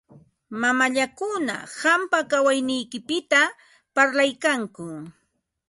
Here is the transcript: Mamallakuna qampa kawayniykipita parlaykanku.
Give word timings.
Mamallakuna 0.61 1.55
qampa 1.79 2.19
kawayniykipita 2.31 3.41
parlaykanku. 3.95 4.85